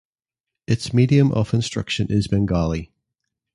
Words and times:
Its 0.65 0.95
medium 0.95 1.31
of 1.31 1.53
instruction 1.53 2.07
is 2.09 2.27
Bengali. 2.27 2.91